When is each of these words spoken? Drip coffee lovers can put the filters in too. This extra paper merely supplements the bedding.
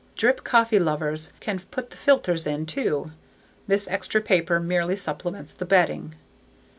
Drip 0.15 0.43
coffee 0.43 0.79
lovers 0.79 1.31
can 1.39 1.59
put 1.59 1.91
the 1.91 1.95
filters 1.95 2.47
in 2.47 2.65
too. 2.65 3.11
This 3.67 3.87
extra 3.87 4.19
paper 4.19 4.59
merely 4.59 4.95
supplements 4.95 5.53
the 5.53 5.63
bedding. 5.65 6.15